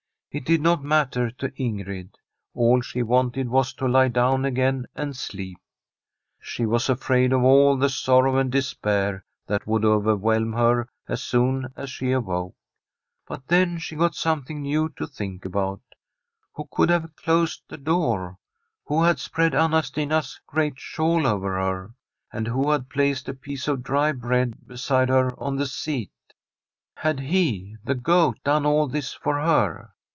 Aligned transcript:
It 0.33 0.45
did 0.45 0.61
not 0.61 0.81
matter 0.81 1.29
to 1.29 1.51
Ingrid; 1.59 2.11
all 2.53 2.79
she 2.79 3.03
wanted 3.03 3.49
was 3.49 3.73
to 3.73 3.85
lie 3.85 4.07
down 4.07 4.45
again 4.45 4.85
and 4.95 5.13
sleep. 5.13 5.57
She 6.39 6.65
was 6.65 6.87
afraid 6.87 7.33
of 7.33 7.43
all 7.43 7.75
the 7.75 7.89
sorrow 7.89 8.37
and 8.37 8.49
despair 8.49 9.25
that 9.47 9.67
would 9.67 9.83
overwhelm 9.83 10.53
her 10.53 10.87
as 11.05 11.21
soon 11.21 11.73
as 11.75 11.89
she 11.89 12.13
awoke. 12.13 12.55
But 13.27 13.45
then 13.49 13.77
she 13.77 13.97
got 13.97 14.15
something 14.15 14.61
new 14.61 14.87
to 14.95 15.05
think 15.05 15.43
about. 15.43 15.81
Who 16.53 16.65
could 16.71 16.87
have 16.89 17.13
closed 17.17 17.63
the 17.67 17.77
door? 17.77 18.37
who 18.85 19.03
had 19.03 19.19
spread 19.19 19.53
Anna 19.53 19.83
Stina's 19.83 20.39
great 20.47 20.79
shawl 20.79 21.27
over 21.27 21.55
her? 21.59 21.93
and 22.31 22.47
who 22.47 22.71
had 22.71 22.87
placed 22.87 23.27
a 23.27 23.33
piece 23.33 23.67
of 23.67 23.83
dry 23.83 24.13
bread 24.13 24.65
beside 24.65 25.09
her 25.09 25.37
on 25.37 25.57
the 25.57 25.67
seat? 25.67 26.11
Had 26.95 27.19
he, 27.19 27.75
the 27.83 27.95
Goat, 27.95 28.37
done 28.45 28.63
[6i] 28.63 28.63
From 28.63 28.63
d 28.63 28.63
SWEDISH 28.63 28.63
HOMESTEAD 28.63 28.65
all 28.67 28.87
this 28.87 29.13
for 29.13 29.41
her? 29.41 29.91